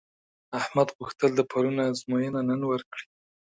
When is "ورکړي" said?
2.71-3.05